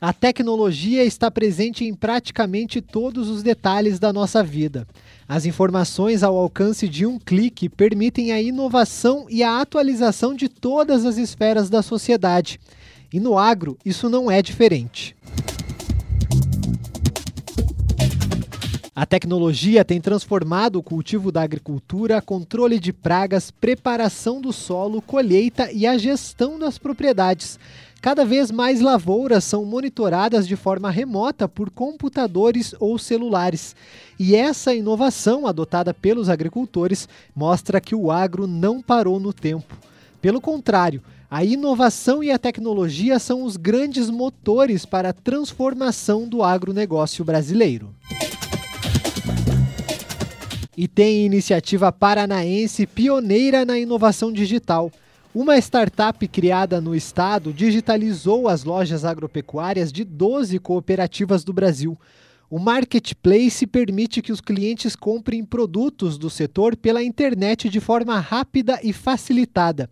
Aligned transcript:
A 0.00 0.12
tecnologia 0.12 1.04
está 1.04 1.28
presente 1.28 1.84
em 1.84 1.92
praticamente 1.92 2.80
todos 2.80 3.28
os 3.28 3.42
detalhes 3.42 3.98
da 3.98 4.12
nossa 4.12 4.44
vida. 4.44 4.86
As 5.28 5.44
informações 5.44 6.22
ao 6.22 6.36
alcance 6.36 6.88
de 6.88 7.04
um 7.04 7.18
clique 7.18 7.68
permitem 7.68 8.30
a 8.30 8.40
inovação 8.40 9.26
e 9.28 9.42
a 9.42 9.60
atualização 9.60 10.34
de 10.34 10.48
todas 10.48 11.04
as 11.04 11.18
esferas 11.18 11.68
da 11.68 11.82
sociedade. 11.82 12.60
E 13.12 13.18
no 13.18 13.36
agro, 13.36 13.76
isso 13.84 14.08
não 14.08 14.30
é 14.30 14.40
diferente. 14.40 15.16
A 18.98 19.06
tecnologia 19.06 19.84
tem 19.84 20.00
transformado 20.00 20.74
o 20.74 20.82
cultivo 20.82 21.30
da 21.30 21.40
agricultura, 21.40 22.20
controle 22.20 22.80
de 22.80 22.92
pragas, 22.92 23.48
preparação 23.48 24.40
do 24.40 24.52
solo, 24.52 25.00
colheita 25.00 25.70
e 25.70 25.86
a 25.86 25.96
gestão 25.96 26.58
das 26.58 26.78
propriedades. 26.78 27.60
Cada 28.02 28.24
vez 28.24 28.50
mais 28.50 28.80
lavouras 28.80 29.44
são 29.44 29.64
monitoradas 29.64 30.48
de 30.48 30.56
forma 30.56 30.90
remota 30.90 31.48
por 31.48 31.70
computadores 31.70 32.74
ou 32.80 32.98
celulares. 32.98 33.76
E 34.18 34.34
essa 34.34 34.74
inovação 34.74 35.46
adotada 35.46 35.94
pelos 35.94 36.28
agricultores 36.28 37.08
mostra 37.36 37.80
que 37.80 37.94
o 37.94 38.10
agro 38.10 38.48
não 38.48 38.82
parou 38.82 39.20
no 39.20 39.32
tempo. 39.32 39.76
Pelo 40.20 40.40
contrário, 40.40 41.00
a 41.30 41.44
inovação 41.44 42.20
e 42.20 42.32
a 42.32 42.38
tecnologia 42.38 43.20
são 43.20 43.44
os 43.44 43.56
grandes 43.56 44.10
motores 44.10 44.84
para 44.84 45.10
a 45.10 45.12
transformação 45.12 46.28
do 46.28 46.42
agronegócio 46.42 47.24
brasileiro. 47.24 47.94
E 50.80 50.86
tem 50.86 51.26
iniciativa 51.26 51.90
paranaense 51.90 52.86
pioneira 52.86 53.64
na 53.64 53.76
inovação 53.76 54.32
digital. 54.32 54.92
Uma 55.34 55.58
startup 55.58 56.28
criada 56.28 56.80
no 56.80 56.94
estado 56.94 57.52
digitalizou 57.52 58.46
as 58.46 58.62
lojas 58.62 59.04
agropecuárias 59.04 59.90
de 59.90 60.04
12 60.04 60.56
cooperativas 60.60 61.42
do 61.42 61.52
Brasil. 61.52 61.98
O 62.48 62.60
marketplace 62.60 63.66
permite 63.66 64.22
que 64.22 64.30
os 64.30 64.40
clientes 64.40 64.94
comprem 64.94 65.44
produtos 65.44 66.16
do 66.16 66.30
setor 66.30 66.76
pela 66.76 67.02
internet 67.02 67.68
de 67.68 67.80
forma 67.80 68.20
rápida 68.20 68.78
e 68.80 68.92
facilitada. 68.92 69.90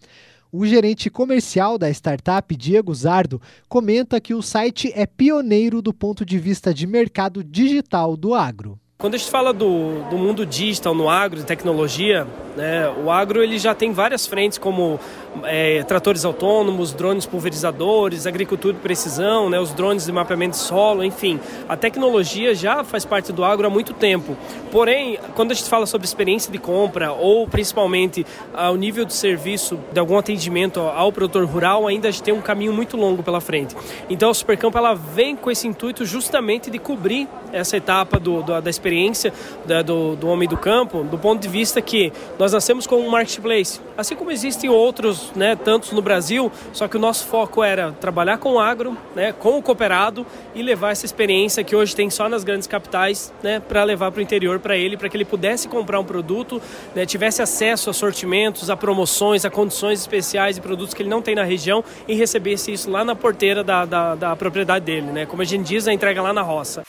O 0.53 0.65
gerente 0.65 1.11
comercial 1.11 1.79
da 1.79 1.91
startup, 1.91 2.55
Diego 2.55 2.95
Zardo, 2.95 3.43
comenta 3.69 4.21
que 4.21 4.35
o 4.35 4.41
site 4.41 4.93
é 4.95 5.05
pioneiro 5.05 5.83
do 5.83 5.93
ponto 5.93 6.25
de 6.25 6.39
vista 6.39 6.73
de 6.73 6.87
mercado 6.87 7.43
digital 7.43 8.17
do 8.17 8.35
agro. 8.35 8.79
Quando 8.99 9.15
a 9.15 9.19
gente 9.19 9.31
fala 9.31 9.53
do, 9.53 10.09
do 10.09 10.17
mundo 10.17 10.47
digital 10.47 10.95
no 10.95 11.07
agro, 11.07 11.39
de 11.39 11.45
tecnologia, 11.45 12.27
né, 12.57 12.89
o 13.05 13.11
agro 13.11 13.43
ele 13.43 13.59
já 13.59 13.75
tem 13.75 13.93
várias 13.93 14.27
frentes 14.27 14.57
como 14.57 14.99
é, 15.45 15.83
tratores 15.83 16.25
autônomos, 16.25 16.95
drones 16.95 17.27
pulverizadores, 17.27 18.27
agricultura 18.27 18.73
de 18.73 18.81
precisão, 18.81 19.51
né, 19.51 19.61
os 19.61 19.71
drones 19.75 20.07
de 20.07 20.13
mapeamento 20.13 20.53
de 20.53 20.63
solo, 20.63 21.05
enfim. 21.05 21.39
A 21.69 21.77
tecnologia 21.77 22.55
já 22.55 22.83
faz 22.83 23.05
parte 23.05 23.35
do 23.35 23.45
agro 23.45 23.67
há 23.67 23.71
muito 23.71 23.93
tempo. 23.93 24.35
Porém, 24.73 25.19
quando 25.35 25.51
a 25.51 25.55
gente 25.55 25.69
fala 25.69 25.85
sobre 25.85 26.07
experiência 26.07 26.51
de 26.51 26.59
compra 26.59 27.13
ou 27.13 27.47
principalmente 27.47 28.25
ao 28.55 28.77
nível 28.77 29.05
de 29.05 29.13
serviço 29.13 29.79
de 29.93 30.01
algum 30.01 30.17
atendimento 30.17 30.81
ao 30.81 31.13
produtor 31.13 31.45
rural, 31.45 31.87
ainda 31.87 32.09
a 32.09 32.11
gente 32.11 32.23
tem 32.23 32.33
um 32.33 32.41
caminho 32.41 32.73
muito 32.73 32.97
longo 32.97 33.23
pela 33.23 33.43
frente. 33.43 33.77
Então 34.09 34.31
a 34.31 34.35
Supercampo 34.35 34.79
ela 34.79 34.95
vem 34.95 35.37
com 35.37 35.51
esse 35.51 35.69
intuito 35.69 36.07
justamente 36.07 36.71
de 36.71 36.79
cobrir 36.79 37.29
essa 37.53 37.77
etapa 37.77 38.19
do, 38.19 38.43
do 38.43 38.57
da 38.59 38.71
experiência 38.71 38.86
experiência 38.87 39.33
da, 39.65 39.83
do, 39.83 40.15
do 40.15 40.29
homem 40.29 40.49
do 40.49 40.57
campo, 40.57 41.03
do 41.03 41.19
ponto 41.19 41.43
de 41.43 41.49
vista 41.49 41.83
que 41.83 42.13
nós 42.39 42.53
nascemos 42.53 42.87
com 42.87 42.97
um 42.97 43.11
marketplace, 43.11 43.81
assim 43.99 44.15
como 44.15 44.31
existem 44.31 44.71
outros, 44.71 45.33
né, 45.35 45.57
tantos 45.57 45.91
no 45.91 46.01
Brasil, 46.01 46.53
só 46.73 46.87
que 46.87 46.97
o 46.97 47.01
nosso 47.01 47.27
foco 47.27 47.65
era 47.65 47.93
trabalhar 47.93 48.39
com 48.39 48.55
o 48.55 48.61
agro, 48.61 48.97
né, 49.15 49.33
com 49.33 49.59
o 49.59 49.63
cooperado 49.63 50.25
e 50.55 50.63
levar 50.63 50.93
essa 50.93 51.05
experiência 51.05 51.65
que 51.65 51.75
hoje 51.75 51.97
tem 51.97 52.09
só 52.11 52.29
nas 52.29 52.45
grandes 52.45 52.69
capitais, 52.69 53.33
né, 53.43 53.59
para 53.59 53.83
levar 53.83 54.13
para 54.13 54.21
o 54.21 54.23
interior 54.23 54.61
para 54.61 54.77
ele, 54.77 54.97
para 54.97 55.09
que 55.09 55.17
ele 55.17 55.25
pudesse 55.25 55.67
comprar 55.67 55.99
um 55.99 56.05
produto, 56.05 56.63
né, 56.95 57.05
tivesse 57.05 57.43
acesso 57.43 57.91
a 57.91 57.93
sortimentos, 57.93 58.71
a 58.71 58.77
promoções, 58.77 59.45
a 59.45 59.51
condições 59.51 60.01
especiais 60.01 60.55
de 60.55 60.63
produtos 60.63 60.95
que 60.95 61.03
ele 61.03 61.11
não 61.11 61.21
tem 61.21 61.35
na 61.35 61.45
região 61.45 61.83
e 62.07 62.15
recebesse 62.15 62.73
isso 62.73 62.89
lá 62.89 63.05
na 63.05 63.17
porteira 63.17 63.65
da, 63.65 63.85
da, 63.85 64.15
da 64.15 64.37
propriedade 64.37 64.85
dele, 64.85 65.11
né, 65.11 65.27
como 65.27 65.43
a 65.43 65.45
gente 65.45 65.67
diz, 65.67 65.89
a 65.89 65.93
entrega 65.93 66.23
lá 66.23 66.33
na 66.33 66.43
roça. 66.43 66.86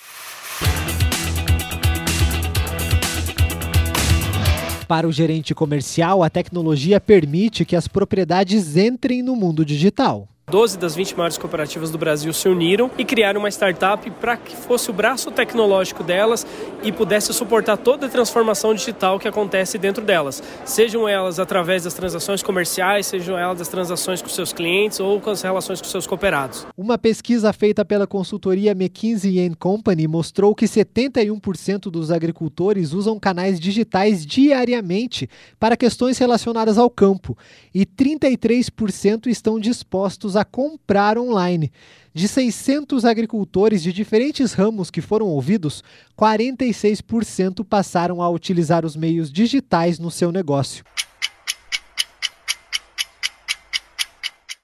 Para 4.87 5.05
o 5.05 5.11
gerente 5.11 5.53
comercial, 5.53 6.23
a 6.23 6.29
tecnologia 6.29 7.01
permite 7.01 7.65
que 7.65 7.75
as 7.75 7.89
propriedades 7.89 8.77
entrem 8.77 9.21
no 9.21 9.35
mundo 9.35 9.65
digital. 9.65 10.29
12 10.49 10.77
das 10.77 10.95
20 10.95 11.17
maiores 11.17 11.37
cooperativas 11.37 11.91
do 11.91 11.97
Brasil 11.97 12.31
se 12.31 12.47
uniram 12.47 12.89
e 12.97 13.03
criaram 13.03 13.41
uma 13.41 13.49
startup 13.49 14.09
para 14.11 14.37
que 14.37 14.55
fosse 14.55 14.89
o 14.89 14.93
braço 14.93 15.29
tecnológico 15.29 16.05
delas 16.05 16.47
e 16.81 16.89
pudesse 16.89 17.33
suportar 17.33 17.75
toda 17.75 18.05
a 18.05 18.09
transformação 18.09 18.73
digital 18.73 19.19
que 19.19 19.27
acontece 19.27 19.77
dentro 19.77 20.01
delas. 20.05 20.41
Sejam 20.63 21.05
elas 21.05 21.37
através 21.37 21.83
das 21.83 21.93
transações 21.93 22.41
comerciais, 22.41 23.07
sejam 23.07 23.37
elas 23.37 23.57
das 23.57 23.67
transações 23.67 24.21
com 24.21 24.29
seus 24.29 24.53
clientes 24.53 25.01
ou 25.01 25.19
com 25.19 25.31
as 25.31 25.41
relações 25.41 25.81
com 25.81 25.87
seus 25.89 26.07
cooperados. 26.07 26.65
Uma 26.77 26.97
pesquisa 26.97 27.51
feita 27.51 27.83
pela 27.83 28.07
consultoria 28.07 28.71
McKinsey 28.71 29.53
Company 29.59 30.07
mostrou 30.07 30.55
que 30.55 30.65
71% 30.65 31.91
dos 31.91 32.09
agricultores 32.09 32.93
usam 32.93 33.19
canais 33.19 33.59
digitais 33.59 34.25
diariamente 34.25 35.29
para 35.59 35.75
questões 35.75 36.17
relacionadas 36.17 36.77
ao 36.77 36.89
campo 36.89 37.37
e 37.75 37.85
33% 37.85 39.27
estão 39.27 39.59
dispostos 39.59 40.36
a 40.37 40.45
comprar 40.45 41.17
online. 41.17 41.71
De 42.13 42.27
600 42.27 43.03
agricultores 43.03 43.83
de 43.83 43.91
diferentes 43.91 44.53
ramos 44.53 44.89
que 44.89 45.01
foram 45.01 45.27
ouvidos, 45.27 45.83
46% 46.17 47.65
passaram 47.65 48.21
a 48.21 48.29
utilizar 48.29 48.85
os 48.85 48.95
meios 48.95 49.31
digitais 49.31 49.99
no 49.99 50.09
seu 50.09 50.31
negócio. 50.31 50.83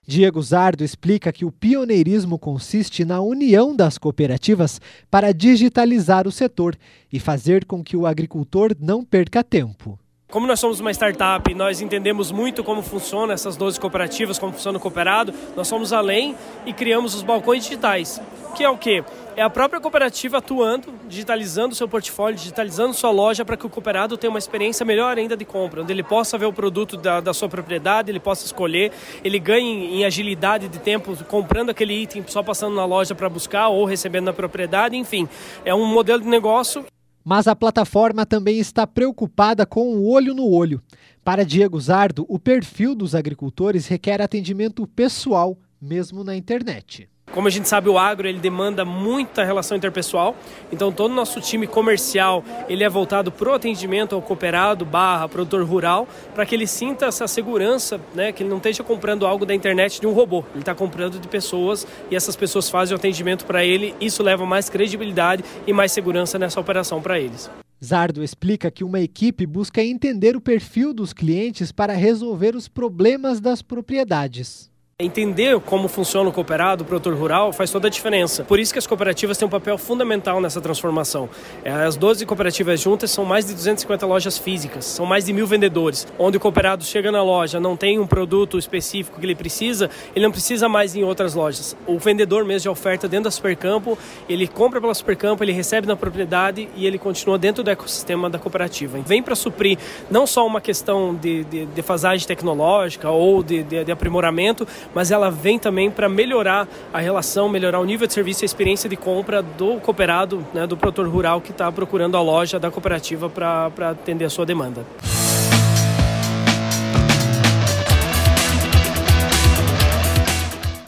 Diego 0.05 0.41
Zardo 0.41 0.83
explica 0.83 1.31
que 1.31 1.45
o 1.45 1.51
pioneirismo 1.51 2.37
consiste 2.37 3.05
na 3.05 3.21
união 3.21 3.75
das 3.75 3.97
cooperativas 3.97 4.81
para 5.09 5.33
digitalizar 5.33 6.27
o 6.27 6.31
setor 6.31 6.77
e 7.11 7.19
fazer 7.19 7.65
com 7.65 7.83
que 7.83 7.95
o 7.95 8.05
agricultor 8.05 8.75
não 8.79 9.03
perca 9.03 9.43
tempo. 9.43 9.97
Como 10.33 10.47
nós 10.47 10.59
somos 10.59 10.79
uma 10.79 10.89
startup, 10.89 11.53
nós 11.53 11.79
entendemos 11.79 12.31
muito 12.31 12.63
como 12.63 12.81
funciona 12.81 13.33
essas 13.33 13.55
12 13.55 13.79
cooperativas, 13.79 14.39
como 14.39 14.51
funciona 14.51 14.79
o 14.79 14.81
cooperado, 14.81 15.31
nós 15.55 15.69
fomos 15.69 15.93
além 15.93 16.35
e 16.65 16.73
criamos 16.73 17.13
os 17.13 17.21
balcões 17.21 17.63
digitais, 17.63 18.19
que 18.55 18.63
é 18.63 18.67
o 18.67 18.75
quê? 18.75 19.03
É 19.35 19.43
a 19.43 19.49
própria 19.49 19.79
cooperativa 19.79 20.39
atuando, 20.39 20.91
digitalizando 21.07 21.75
seu 21.75 21.87
portfólio, 21.87 22.35
digitalizando 22.35 22.95
sua 22.95 23.11
loja 23.11 23.45
para 23.45 23.55
que 23.55 23.67
o 23.67 23.69
cooperado 23.69 24.17
tenha 24.17 24.31
uma 24.31 24.39
experiência 24.39 24.83
melhor 24.83 25.19
ainda 25.19 25.37
de 25.37 25.45
compra, 25.45 25.83
onde 25.83 25.93
ele 25.93 26.01
possa 26.01 26.35
ver 26.35 26.47
o 26.47 26.53
produto 26.53 26.97
da, 26.97 27.19
da 27.19 27.31
sua 27.31 27.47
propriedade, 27.47 28.09
ele 28.09 28.19
possa 28.19 28.43
escolher, 28.43 28.91
ele 29.23 29.37
ganhe 29.37 29.99
em 29.99 30.03
agilidade 30.03 30.67
de 30.67 30.79
tempo 30.79 31.15
comprando 31.25 31.69
aquele 31.69 31.93
item, 31.93 32.23
só 32.25 32.41
passando 32.41 32.75
na 32.75 32.85
loja 32.85 33.13
para 33.13 33.29
buscar 33.29 33.67
ou 33.67 33.85
recebendo 33.85 34.25
na 34.25 34.33
propriedade, 34.33 34.97
enfim. 34.97 35.29
É 35.63 35.75
um 35.75 35.85
modelo 35.85 36.23
de 36.23 36.27
negócio 36.27 36.83
mas 37.23 37.47
a 37.47 37.55
plataforma 37.55 38.25
também 38.25 38.59
está 38.59 38.85
preocupada 38.85 39.65
com 39.65 39.95
o 39.95 40.09
olho 40.09 40.33
no 40.33 40.49
olho. 40.49 40.81
Para 41.23 41.45
Diego 41.45 41.79
Zardo, 41.79 42.25
o 42.27 42.37
perfil 42.37 42.93
dos 42.93 43.15
agricultores 43.15 43.87
requer 43.87 44.21
atendimento 44.21 44.85
pessoal, 44.85 45.57
mesmo 45.81 46.23
na 46.23 46.35
internet. 46.35 47.09
Como 47.33 47.47
a 47.47 47.51
gente 47.51 47.67
sabe, 47.67 47.89
o 47.89 47.97
agro 47.97 48.27
ele 48.27 48.37
demanda 48.37 48.85
muita 48.85 49.43
relação 49.43 49.75
interpessoal, 49.75 50.35
então 50.71 50.91
todo 50.91 51.11
o 51.11 51.15
nosso 51.15 51.41
time 51.41 51.65
comercial 51.65 52.43
ele 52.69 52.83
é 52.83 52.89
voltado 52.89 53.31
para 53.31 53.49
o 53.49 53.53
atendimento 53.53 54.13
ao 54.13 54.21
cooperado 54.21 54.85
barra 54.85 55.27
produtor 55.27 55.63
rural, 55.63 56.07
para 56.35 56.45
que 56.45 56.53
ele 56.53 56.67
sinta 56.67 57.07
essa 57.07 57.27
segurança, 57.27 57.99
né, 58.13 58.31
que 58.31 58.43
ele 58.43 58.51
não 58.51 58.57
esteja 58.57 58.83
comprando 58.83 59.25
algo 59.25 59.47
da 59.47 59.55
internet 59.55 59.99
de 59.99 60.05
um 60.05 60.13
robô, 60.13 60.43
ele 60.51 60.59
está 60.59 60.75
comprando 60.75 61.19
de 61.19 61.27
pessoas 61.27 61.87
e 62.11 62.15
essas 62.15 62.35
pessoas 62.35 62.69
fazem 62.69 62.95
o 62.95 62.99
atendimento 62.99 63.45
para 63.45 63.65
ele, 63.65 63.95
isso 63.99 64.21
leva 64.21 64.45
mais 64.45 64.69
credibilidade 64.69 65.43
e 65.65 65.73
mais 65.73 65.91
segurança 65.91 66.37
nessa 66.37 66.59
operação 66.59 67.01
para 67.01 67.19
eles. 67.19 67.49
Zardo 67.83 68.23
explica 68.23 68.69
que 68.69 68.83
uma 68.83 68.99
equipe 69.01 69.47
busca 69.47 69.83
entender 69.83 70.35
o 70.35 70.41
perfil 70.41 70.93
dos 70.93 71.13
clientes 71.13 71.71
para 71.71 71.93
resolver 71.93 72.55
os 72.55 72.67
problemas 72.67 73.41
das 73.41 73.63
propriedades. 73.63 74.71
Entender 74.99 75.59
como 75.61 75.87
funciona 75.87 76.29
o 76.29 76.31
cooperado, 76.31 76.83
o 76.83 76.85
produtor 76.85 77.15
rural, 77.15 77.51
faz 77.51 77.71
toda 77.71 77.87
a 77.87 77.89
diferença. 77.89 78.43
Por 78.43 78.59
isso 78.59 78.71
que 78.71 78.77
as 78.77 78.85
cooperativas 78.85 79.35
têm 79.39 79.47
um 79.47 79.49
papel 79.49 79.75
fundamental 79.75 80.39
nessa 80.39 80.61
transformação. 80.61 81.27
É, 81.63 81.71
as 81.71 81.95
12 81.95 82.23
cooperativas 82.27 82.79
juntas 82.79 83.09
são 83.09 83.25
mais 83.25 83.47
de 83.47 83.55
250 83.55 84.05
lojas 84.05 84.37
físicas, 84.37 84.85
são 84.85 85.03
mais 85.03 85.25
de 85.25 85.33
mil 85.33 85.47
vendedores. 85.47 86.05
Onde 86.19 86.37
o 86.37 86.39
cooperado 86.39 86.83
chega 86.83 87.11
na 87.11 87.23
loja, 87.23 87.59
não 87.59 87.75
tem 87.75 87.97
um 87.97 88.05
produto 88.05 88.55
específico 88.55 89.19
que 89.19 89.25
ele 89.25 89.33
precisa, 89.33 89.89
ele 90.15 90.25
não 90.25 90.31
precisa 90.31 90.69
mais 90.69 90.95
em 90.95 91.03
outras 91.03 91.33
lojas. 91.33 91.75
O 91.87 91.97
vendedor 91.97 92.45
mesmo 92.45 92.61
de 92.61 92.69
oferta 92.69 93.07
dentro 93.07 93.23
da 93.23 93.31
Supercampo, 93.31 93.97
ele 94.29 94.47
compra 94.47 94.79
pela 94.79 94.93
Supercampo, 94.93 95.43
ele 95.43 95.53
recebe 95.53 95.87
na 95.87 95.95
propriedade 95.95 96.69
e 96.75 96.85
ele 96.85 96.99
continua 96.99 97.39
dentro 97.39 97.63
do 97.63 97.71
ecossistema 97.71 98.29
da 98.29 98.37
cooperativa. 98.37 98.99
Vem 98.99 99.23
para 99.23 99.33
suprir 99.33 99.75
não 100.11 100.27
só 100.27 100.45
uma 100.45 100.61
questão 100.61 101.15
de, 101.15 101.43
de, 101.45 101.65
de 101.65 101.81
fasagem 101.81 102.27
tecnológica 102.27 103.09
ou 103.09 103.41
de, 103.41 103.63
de, 103.63 103.85
de 103.85 103.91
aprimoramento, 103.91 104.67
mas 104.93 105.11
ela 105.11 105.29
vem 105.29 105.57
também 105.57 105.89
para 105.89 106.07
melhorar 106.07 106.67
a 106.93 106.99
relação, 106.99 107.49
melhorar 107.49 107.79
o 107.79 107.85
nível 107.85 108.07
de 108.07 108.13
serviço 108.13 108.43
e 108.43 108.45
a 108.45 108.47
experiência 108.47 108.89
de 108.89 108.95
compra 108.95 109.41
do 109.41 109.79
cooperado, 109.79 110.45
né, 110.53 110.67
do 110.67 110.77
produtor 110.77 111.07
rural 111.07 111.41
que 111.41 111.51
está 111.51 111.71
procurando 111.71 112.17
a 112.17 112.21
loja 112.21 112.59
da 112.59 112.69
cooperativa 112.69 113.29
para 113.29 113.89
atender 113.89 114.25
a 114.25 114.29
sua 114.29 114.45
demanda. 114.45 114.85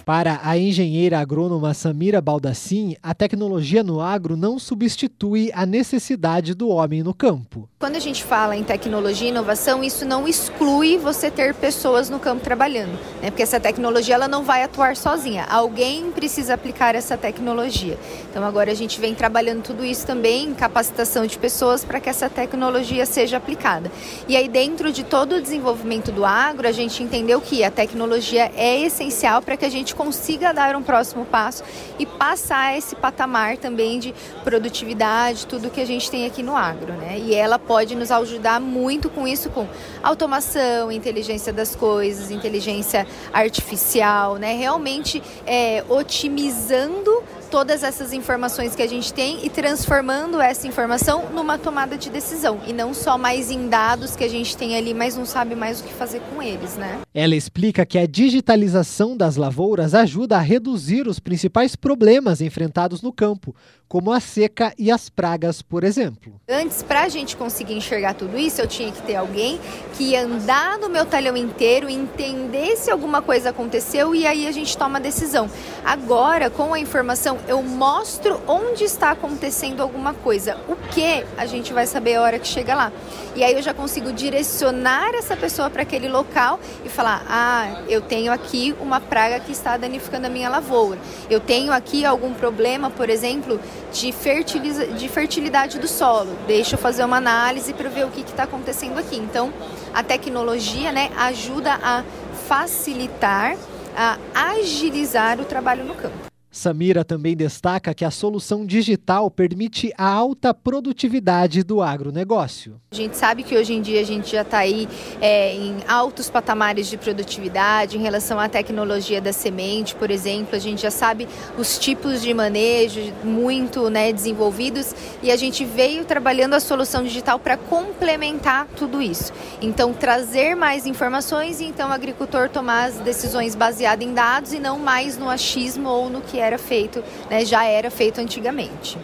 Para 0.05 0.39
a 0.43 0.55
engenheira 0.55 1.19
agrônoma 1.19 1.73
Samira 1.73 2.21
Baldassin, 2.21 2.95
a 3.01 3.15
tecnologia 3.15 3.81
no 3.81 3.99
agro 3.99 4.37
não 4.37 4.59
substitui 4.59 5.49
a 5.51 5.65
necessidade 5.65 6.53
do 6.53 6.69
homem 6.69 7.01
no 7.01 7.11
campo. 7.11 7.67
Quando 7.79 7.95
a 7.95 7.99
gente 7.99 8.23
fala 8.23 8.55
em 8.55 8.63
tecnologia 8.63 9.27
e 9.27 9.31
inovação, 9.31 9.83
isso 9.83 10.05
não 10.05 10.27
exclui 10.27 10.99
você 10.99 11.31
ter 11.31 11.55
pessoas 11.55 12.07
no 12.07 12.19
campo 12.19 12.43
trabalhando, 12.43 12.91
né? 13.19 13.31
porque 13.31 13.41
essa 13.41 13.59
tecnologia 13.59 14.13
ela 14.13 14.27
não 14.27 14.43
vai 14.43 14.61
atuar 14.61 14.95
sozinha. 14.95 15.43
Alguém 15.45 16.11
precisa 16.11 16.53
aplicar 16.53 16.93
essa 16.93 17.17
tecnologia. 17.17 17.97
Então 18.29 18.43
agora 18.43 18.71
a 18.71 18.75
gente 18.75 19.01
vem 19.01 19.15
trabalhando 19.15 19.63
tudo 19.63 19.83
isso 19.83 20.05
também, 20.05 20.53
capacitação 20.53 21.25
de 21.25 21.39
pessoas 21.39 21.83
para 21.83 21.99
que 21.99 22.09
essa 22.09 22.29
tecnologia 22.29 23.07
seja 23.07 23.37
aplicada. 23.37 23.91
E 24.27 24.37
aí 24.37 24.47
dentro 24.47 24.91
de 24.91 25.03
todo 25.03 25.37
o 25.37 25.41
desenvolvimento 25.41 26.11
do 26.11 26.23
agro, 26.23 26.67
a 26.67 26.71
gente 26.71 27.01
entendeu 27.01 27.41
que 27.41 27.63
a 27.63 27.71
tecnologia 27.71 28.51
é 28.55 28.79
essencial 28.81 29.41
para 29.41 29.57
que 29.57 29.65
a 29.65 29.69
gente 29.69 29.94
consiga 29.95 30.53
dar 30.53 30.75
um 30.75 30.83
próximo 30.83 31.25
passo 31.25 31.63
e 31.97 32.05
passar 32.05 32.77
esse 32.77 32.95
patamar 32.95 33.57
também 33.57 33.99
de 33.99 34.13
produtividade, 34.43 35.47
tudo 35.47 35.69
que 35.69 35.81
a 35.81 35.85
gente 35.85 36.09
tem 36.11 36.25
aqui 36.25 36.43
no 36.43 36.55
agro, 36.55 36.93
né? 36.93 37.17
E 37.17 37.33
ela 37.33 37.57
pode 37.57 37.95
nos 37.95 38.11
ajudar 38.11 38.59
muito 38.59 39.09
com 39.09 39.27
isso, 39.27 39.49
com 39.49 39.67
automação, 40.03 40.91
inteligência 40.91 41.51
das 41.51 41.75
coisas, 41.75 42.31
inteligência 42.31 43.07
artificial, 43.33 44.35
né? 44.35 44.53
Realmente 44.53 45.21
é, 45.45 45.83
otimizando 45.89 47.23
todas 47.55 47.83
essas 47.83 48.11
informações 48.11 48.75
que 48.75 48.81
a 48.81 48.87
gente 48.87 49.13
tem 49.13 49.45
e 49.45 49.49
transformando 49.49 50.41
essa 50.41 50.67
informação 50.67 51.29
numa 51.31 51.57
tomada 51.57 51.97
de 51.97 52.09
decisão 52.09 52.59
e 52.67 52.73
não 52.73 52.93
só 52.93 53.17
mais 53.17 53.49
em 53.49 53.69
dados 53.69 54.13
que 54.13 54.25
a 54.25 54.29
gente 54.29 54.57
tem 54.57 54.75
ali, 54.75 54.93
mas 54.93 55.15
não 55.15 55.25
sabe 55.25 55.55
mais 55.55 55.79
o 55.79 55.85
que 55.85 55.93
fazer 55.93 56.19
com 56.19 56.43
eles, 56.43 56.75
né? 56.75 56.99
Ela 57.13 57.33
explica 57.33 57.85
que 57.85 57.97
a 57.97 58.05
digitalização 58.05 59.15
das 59.15 59.37
lavouras 59.37 59.93
ajuda 59.93 60.35
a 60.35 60.41
reduzir 60.41 61.07
os 61.07 61.17
principais 61.17 61.77
problemas 61.77 62.41
enfrentados 62.41 63.01
no 63.01 63.13
campo, 63.13 63.55
como 63.87 64.11
a 64.11 64.19
seca 64.19 64.73
e 64.77 64.91
as 64.91 65.09
pragas, 65.09 65.61
por 65.61 65.83
exemplo. 65.83 66.33
Antes, 66.49 66.83
para 66.83 67.03
a 67.03 67.07
gente 67.07 67.37
conseguir 67.37 67.75
enxergar 67.75 68.15
tudo 68.15 68.37
isso, 68.37 68.59
eu 68.59 68.67
tinha 68.67 68.91
que 68.91 69.01
ter 69.03 69.15
alguém 69.15 69.59
que 69.95 70.11
ia 70.11 70.25
andar 70.25 70.77
no 70.77 70.89
meu 70.89 71.05
talhão 71.05 71.37
inteiro, 71.37 71.89
entender 71.89 72.75
se 72.75 72.91
alguma 72.91 73.21
coisa 73.21 73.51
aconteceu 73.51 74.13
e 74.13 74.25
aí 74.25 74.47
a 74.47 74.51
gente 74.51 74.77
toma 74.77 74.97
a 74.97 75.01
decisão. 75.01 75.49
Agora, 75.83 76.49
com 76.49 76.73
a 76.73 76.79
informação, 76.79 77.37
eu 77.47 77.61
mostro 77.61 78.41
onde 78.47 78.83
está 78.83 79.11
acontecendo 79.11 79.81
alguma 79.81 80.13
coisa. 80.13 80.57
O 80.67 80.75
que 80.75 81.25
a 81.37 81.45
gente 81.45 81.73
vai 81.73 81.85
saber 81.85 82.15
a 82.15 82.21
hora 82.21 82.39
que 82.39 82.47
chega 82.47 82.75
lá. 82.75 82.91
E 83.35 83.43
aí 83.43 83.53
eu 83.53 83.61
já 83.61 83.73
consigo 83.73 84.11
direcionar 84.13 85.13
essa 85.13 85.35
pessoa 85.35 85.69
para 85.69 85.81
aquele 85.81 86.07
local 86.07 86.59
e 86.83 86.89
falar: 86.89 87.25
ah, 87.27 87.81
eu 87.87 88.01
tenho 88.01 88.31
aqui 88.31 88.75
uma 88.79 88.99
praga 88.99 89.39
que 89.39 89.51
está 89.51 89.77
danificando 89.77 90.27
a 90.27 90.29
minha 90.29 90.49
lavoura. 90.49 90.99
Eu 91.29 91.39
tenho 91.39 91.71
aqui 91.71 92.05
algum 92.05 92.33
problema, 92.33 92.89
por 92.89 93.09
exemplo, 93.09 93.59
de, 93.91 94.11
fertiliza 94.11 94.87
de 94.87 95.07
fertilidade 95.09 95.79
do 95.79 95.87
solo. 95.87 96.35
Deixa 96.47 96.75
eu 96.75 96.79
fazer 96.79 97.03
uma 97.03 97.17
análise 97.17 97.73
para 97.73 97.89
ver 97.89 98.05
o 98.05 98.09
que 98.09 98.21
está 98.21 98.43
acontecendo 98.43 98.97
aqui. 98.97 99.17
Então, 99.17 99.53
a 99.93 100.03
tecnologia 100.03 100.91
né, 100.91 101.11
ajuda 101.17 101.79
a 101.81 102.03
facilitar, 102.47 103.57
a 103.95 104.17
agilizar 104.33 105.39
o 105.39 105.45
trabalho 105.45 105.83
no 105.83 105.95
campo. 105.95 106.34
Samira 106.55 107.03
também 107.03 107.35
destaca 107.35 107.93
que 107.93 108.05
a 108.05 108.09
solução 108.09 108.65
digital 108.65 109.29
permite 109.29 109.91
a 109.97 110.07
alta 110.07 110.53
produtividade 110.53 111.63
do 111.63 111.81
agronegócio. 111.81 112.79
A 112.93 112.95
gente 112.95 113.17
sabe 113.17 113.43
que 113.43 113.57
hoje 113.57 113.73
em 113.73 113.81
dia 113.81 113.99
a 113.99 114.05
gente 114.05 114.31
já 114.31 114.41
está 114.41 114.59
aí 114.59 114.87
é, 115.19 115.53
em 115.53 115.75
altos 115.85 116.29
patamares 116.29 116.87
de 116.87 116.95
produtividade 116.95 117.97
em 117.97 118.01
relação 118.01 118.39
à 118.39 118.47
tecnologia 118.47 119.19
da 119.19 119.33
semente, 119.33 119.93
por 119.95 120.09
exemplo. 120.09 120.55
A 120.55 120.59
gente 120.59 120.81
já 120.81 120.89
sabe 120.89 121.27
os 121.57 121.77
tipos 121.77 122.21
de 122.21 122.33
manejo 122.33 123.01
muito 123.21 123.89
né, 123.89 124.13
desenvolvidos 124.13 124.95
e 125.21 125.31
a 125.31 125.35
gente 125.35 125.65
veio 125.65 126.05
trabalhando 126.05 126.53
a 126.53 126.61
solução 126.61 127.03
digital 127.03 127.37
para 127.37 127.57
complementar 127.57 128.65
tudo 128.77 129.01
isso. 129.01 129.33
Então, 129.61 129.93
trazer 129.93 130.55
mais 130.55 130.85
informações 130.85 131.59
e 131.59 131.65
então 131.65 131.89
o 131.89 131.91
agricultor 131.91 132.47
tomar 132.47 132.85
as 132.85 132.95
decisões 132.99 133.55
baseadas 133.55 134.07
em 134.07 134.13
dados 134.13 134.53
e 134.53 134.59
não 134.59 134.79
mais 134.79 135.17
no 135.17 135.29
achismo 135.29 135.89
ou 135.89 136.09
no 136.09 136.21
que 136.21 136.39
é 136.39 136.44
era 136.45 136.57
feito, 136.57 137.03
né, 137.29 137.43
já 137.43 137.65
era 137.65 137.89
feito 137.89 138.21
antigamente. 138.21 138.97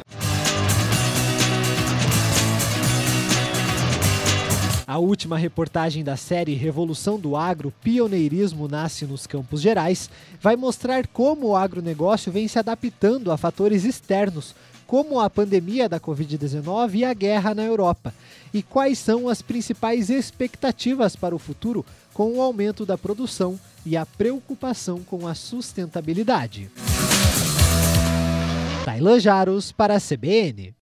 A 4.91 4.97
última 4.97 5.37
reportagem 5.37 6.03
da 6.03 6.17
série 6.17 6.53
Revolução 6.53 7.17
do 7.17 7.37
Agro, 7.37 7.73
Pioneirismo 7.81 8.67
Nasce 8.67 9.05
nos 9.05 9.25
Campos 9.25 9.61
Gerais, 9.61 10.09
vai 10.41 10.57
mostrar 10.57 11.07
como 11.07 11.47
o 11.47 11.55
agronegócio 11.55 12.29
vem 12.29 12.45
se 12.45 12.59
adaptando 12.59 13.31
a 13.31 13.37
fatores 13.37 13.85
externos, 13.85 14.53
como 14.85 15.21
a 15.21 15.29
pandemia 15.29 15.87
da 15.87 15.97
Covid-19 15.97 16.95
e 16.95 17.05
a 17.05 17.13
guerra 17.13 17.55
na 17.55 17.63
Europa, 17.63 18.13
e 18.53 18.61
quais 18.61 18.99
são 18.99 19.29
as 19.29 19.41
principais 19.41 20.09
expectativas 20.09 21.15
para 21.15 21.33
o 21.33 21.39
futuro 21.39 21.85
com 22.13 22.33
o 22.33 22.41
aumento 22.41 22.85
da 22.85 22.97
produção 22.97 23.57
e 23.85 23.95
a 23.95 24.05
preocupação 24.05 24.99
com 25.03 25.25
a 25.25 25.33
sustentabilidade. 25.33 26.69
Tailan 28.83 29.19
Jaros 29.19 29.71
para 29.71 29.95
a 29.95 29.99
CBN. 29.99 30.73